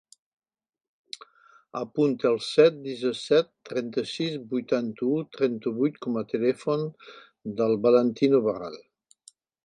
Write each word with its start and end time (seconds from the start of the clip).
Apunta 1.81 2.29
el 2.29 2.37
set, 2.45 2.79
disset, 2.85 3.51
trenta-sis, 3.69 4.37
vuitanta-u, 4.53 5.17
trenta-vuit 5.37 5.99
com 6.07 6.17
a 6.21 6.23
telèfon 6.31 6.87
del 7.61 7.77
Valentino 7.85 8.41
Barral. 8.47 8.79